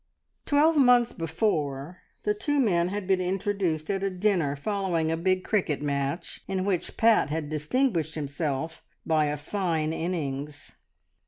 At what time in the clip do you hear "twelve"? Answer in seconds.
0.47-0.77